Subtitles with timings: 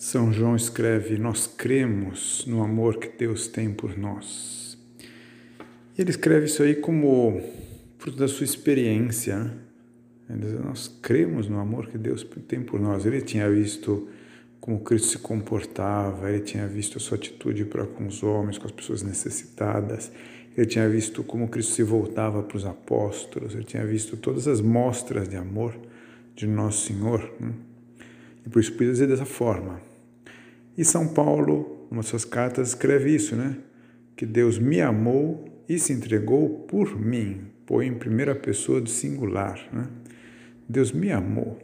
[0.00, 4.78] São João escreve: Nós cremos no amor que Deus tem por nós.
[4.98, 7.38] E ele escreve isso aí como
[7.98, 9.36] fruto da sua experiência.
[10.26, 10.58] Né?
[10.64, 13.04] Nós cremos no amor que Deus tem por nós.
[13.04, 14.08] Ele tinha visto
[14.58, 18.64] como Cristo se comportava, ele tinha visto a sua atitude para com os homens, com
[18.64, 20.10] as pessoas necessitadas,
[20.56, 24.62] ele tinha visto como Cristo se voltava para os apóstolos, ele tinha visto todas as
[24.62, 25.74] mostras de amor
[26.34, 27.30] de Nosso Senhor.
[27.38, 27.52] Né?
[28.46, 29.89] E por isso podia dizer dessa forma.
[30.76, 33.56] E São Paulo, numa suas cartas, escreve isso, né?
[34.16, 37.42] Que Deus me amou e se entregou por mim.
[37.66, 39.86] Põe em primeira pessoa do singular, né?
[40.68, 41.58] Deus me amou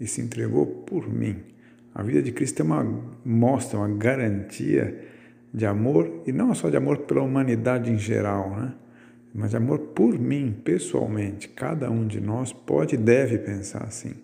[0.00, 1.36] e se entregou por mim.
[1.94, 2.84] A vida de Cristo é uma
[3.24, 5.04] mostra, uma garantia
[5.52, 8.74] de amor, e não só de amor pela humanidade em geral, né?
[9.34, 11.48] mas amor por mim, pessoalmente.
[11.48, 14.14] Cada um de nós pode e deve pensar assim.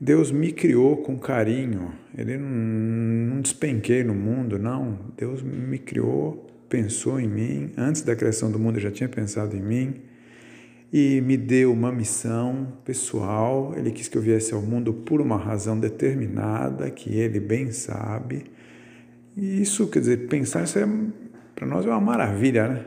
[0.00, 4.98] Deus me criou com carinho, Ele não, não despenquei no mundo, não.
[5.14, 9.54] Deus me criou, pensou em mim, antes da criação do mundo Ele já tinha pensado
[9.54, 9.94] em mim
[10.90, 13.74] e me deu uma missão pessoal.
[13.76, 18.44] Ele quis que eu viesse ao mundo por uma razão determinada, que Ele bem sabe.
[19.36, 20.88] E isso, quer dizer, pensar isso é,
[21.54, 22.84] para nós é uma maravilha, né?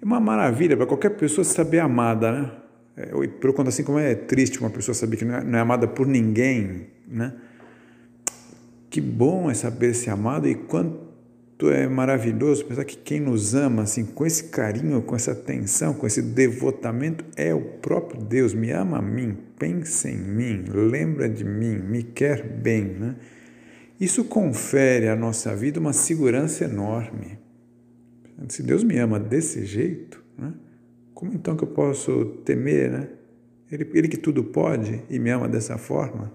[0.00, 2.50] É uma maravilha para qualquer pessoa saber amada, né?
[2.96, 3.10] É,
[3.52, 6.06] conta assim como é triste uma pessoa saber que não é, não é amada por
[6.06, 7.34] ninguém, né?
[8.90, 13.82] Que bom é saber ser amado e quanto é maravilhoso pensar que quem nos ama
[13.82, 18.52] assim com esse carinho, com essa atenção, com esse devotamento é o próprio Deus.
[18.52, 23.16] Me ama a mim, pensa em mim, lembra de mim, me quer bem, né?
[23.98, 27.38] Isso confere à nossa vida uma segurança enorme.
[28.48, 30.52] Se Deus me ama desse jeito, né?
[31.14, 33.08] Como então que eu posso temer, né?
[33.70, 36.32] Ele, ele que tudo pode e me ama dessa forma.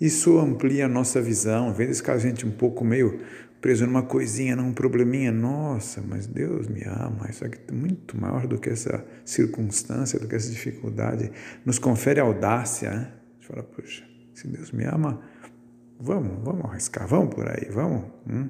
[0.00, 1.68] Isso amplia a nossa visão.
[1.68, 3.20] Às vezes, caso a gente um pouco meio
[3.60, 7.28] preso numa coisinha, num probleminha, nossa, mas Deus me ama.
[7.30, 11.30] Isso aqui é muito maior do que essa circunstância, do que essa dificuldade.
[11.64, 12.96] Nos confere audácia, né?
[13.06, 14.04] A gente fala, puxa,
[14.34, 15.20] se Deus me ama,
[16.00, 18.04] vamos, vamos arriscar, vamos por aí, vamos.
[18.28, 18.48] Hum?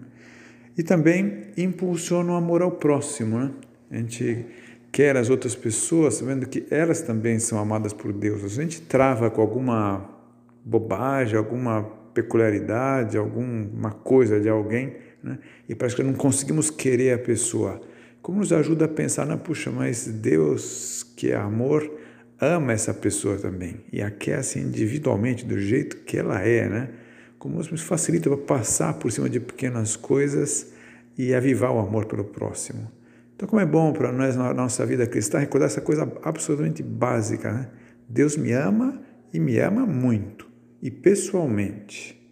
[0.78, 3.50] E também impulsiona o amor ao próximo, né?
[3.91, 4.47] A gente
[4.92, 8.44] quer as outras pessoas, sabendo que elas também são amadas por Deus.
[8.44, 10.08] A gente trava com alguma
[10.62, 11.82] bobagem, alguma
[12.12, 15.38] peculiaridade, alguma coisa de alguém, né?
[15.66, 17.80] e parece que não conseguimos querer a pessoa.
[18.20, 21.91] Como nos ajuda a pensar, não, puxa, mas Deus, que é amor,
[22.38, 26.91] ama essa pessoa também e a quer assim individualmente, do jeito que ela é, né?
[27.38, 30.72] Como nos facilita para passar por cima de pequenas coisas
[31.16, 32.88] e avivar o amor pelo próximo.
[33.42, 37.53] Então, como é bom para nós na nossa vida cristã recordar essa coisa absolutamente básica,
[37.53, 37.70] né?
[38.08, 39.03] Deus me ama
[39.34, 40.48] e me ama muito,
[40.80, 42.22] e pessoalmente.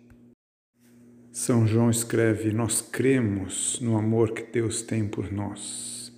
[1.32, 6.12] São João escreve: Nós cremos no amor que Deus tem por nós.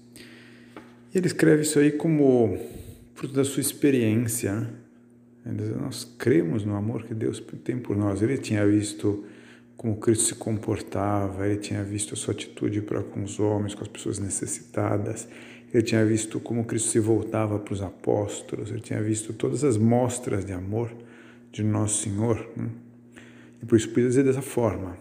[1.15, 2.59] E ele escreve isso aí como
[3.15, 4.53] fruto da sua experiência.
[5.43, 5.55] Né?
[5.81, 8.21] Nós cremos no amor que Deus tem por nós.
[8.21, 9.25] Ele tinha visto
[9.83, 13.83] como Cristo se comportava, ele tinha visto a sua atitude para com os homens, com
[13.83, 15.27] as pessoas necessitadas,
[15.75, 19.77] ele tinha visto como Cristo se voltava para os apóstolos, ele tinha visto todas as
[19.77, 20.95] mostras de amor
[21.51, 22.49] de Nosso Senhor.
[22.57, 22.69] Né?
[23.61, 24.97] E por isso podia dizer dessa forma.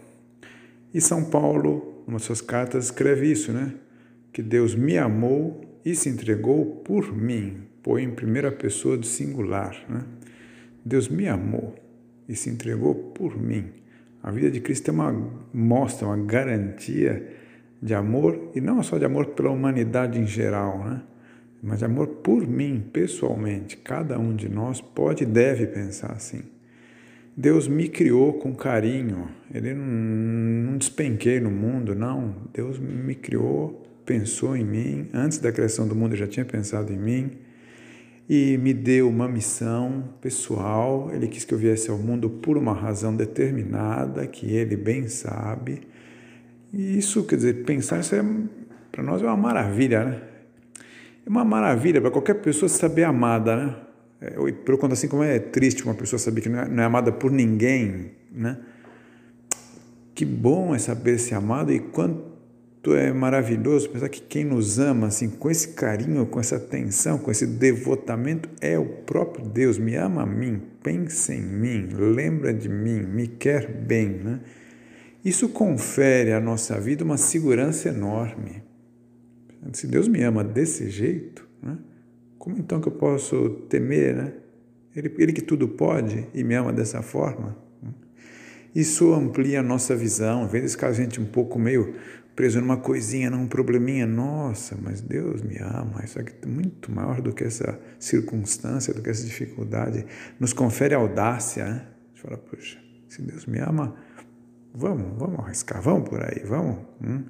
[0.92, 3.74] E São Paulo, numa de suas cartas, escreve isso, né?
[4.32, 7.68] Que Deus me amou e se entregou por mim.
[7.84, 10.02] Põe em primeira pessoa do singular, né?
[10.84, 11.72] Deus me amou
[12.28, 13.81] e se entregou por mim.
[14.22, 15.12] A vida de Cristo é uma
[15.52, 17.28] mostra, uma garantia
[17.82, 21.02] de amor, e não só de amor pela humanidade em geral, né?
[21.62, 23.76] mas de amor por mim, pessoalmente.
[23.76, 26.42] Cada um de nós pode e deve pensar assim.
[27.36, 32.34] Deus me criou com carinho, Ele não, não despenquei no mundo, não.
[32.52, 36.92] Deus me criou, pensou em mim, antes da criação do mundo, Ele já tinha pensado
[36.92, 37.30] em mim
[38.34, 41.10] e me deu uma missão pessoal.
[41.12, 45.82] Ele quis que eu viesse ao mundo por uma razão determinada, que ele bem sabe.
[46.72, 48.24] E isso, quer dizer, pensar isso é,
[48.90, 50.22] para nós é uma maravilha, né?
[51.26, 53.76] É uma maravilha para qualquer pessoa saber amada, né?
[54.22, 56.86] É, por conta assim como é triste uma pessoa saber que não é, não é
[56.86, 58.56] amada por ninguém, né?
[60.14, 62.31] Que bom é saber ser amado e quanto
[62.90, 67.30] é maravilhoso pensar que quem nos ama assim com esse carinho, com essa atenção, com
[67.30, 69.78] esse devotamento é o próprio Deus.
[69.78, 74.40] Me ama a mim, pensa em mim, lembra de mim, me quer bem, né?
[75.24, 78.64] Isso confere à nossa vida uma segurança enorme.
[79.72, 81.78] Se Deus me ama desse jeito, né?
[82.36, 84.32] como então que eu posso temer, né?
[84.96, 87.56] Ele, ele que tudo pode e me ama dessa forma.
[88.74, 90.44] Isso amplia a nossa visão.
[90.44, 91.94] Às vezes, caso a gente um pouco meio
[92.34, 97.20] preso numa coisinha, num probleminha, nossa, mas Deus me ama, isso aqui é muito maior
[97.20, 100.06] do que essa circunstância, do que essa dificuldade.
[100.40, 101.70] Nos confere audácia, né?
[101.74, 103.94] A gente fala, puxa, se Deus me ama,
[104.74, 106.78] vamos, vamos arriscar, vamos por aí, vamos.
[107.02, 107.24] Hum?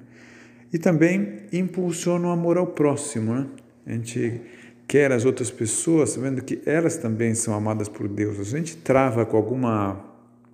[0.71, 3.47] E também impulsiona o amor ao próximo, né?
[3.85, 4.41] A gente
[4.87, 8.39] quer as outras pessoas, sabendo que elas também são amadas por Deus.
[8.39, 10.05] A gente trava com alguma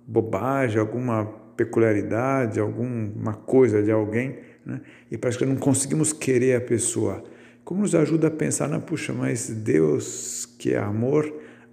[0.06, 4.80] bobagem, alguma peculiaridade, alguma coisa de alguém, né?
[5.10, 7.22] e parece que não conseguimos querer a pessoa.
[7.62, 11.30] Como nos ajuda a pensar, na puxa, mas Deus, que é amor,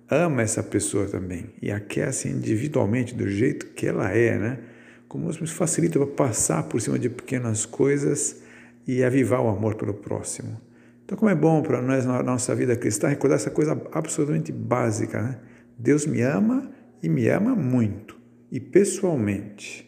[0.09, 4.59] ama essa pessoa também e a quer assim individualmente, do jeito que ela é, né?
[5.07, 8.41] Como nos facilita para passar por cima de pequenas coisas
[8.85, 10.59] e avivar o amor pelo próximo.
[11.05, 15.21] Então, como é bom para nós na nossa vida cristã recordar essa coisa absolutamente básica,
[15.21, 15.39] né?
[15.79, 16.69] Deus me ama
[17.01, 18.16] e me ama muito,
[18.51, 19.86] e pessoalmente.